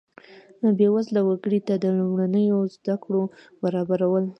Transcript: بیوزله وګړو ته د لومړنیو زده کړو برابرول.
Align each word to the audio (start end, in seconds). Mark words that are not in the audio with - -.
بیوزله 0.77 1.21
وګړو 1.23 1.59
ته 1.67 1.73
د 1.83 1.85
لومړنیو 1.97 2.59
زده 2.75 2.95
کړو 3.03 3.23
برابرول. 3.63 4.25